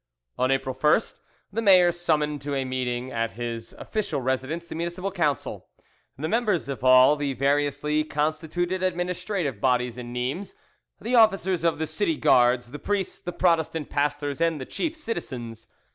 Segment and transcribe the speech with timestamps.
[0.39, 1.19] On April 1st
[1.53, 5.67] the mayor summoned to a meeting at his official residence the municipal council,
[6.17, 10.55] the members of all the variously constituted administrative bodies in Nimes,
[10.99, 15.67] the officers of the city guards, the priests, the Protestant pastors, and the chief citizens.